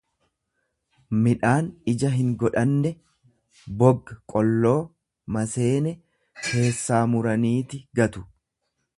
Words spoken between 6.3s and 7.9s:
keessaa muraniiti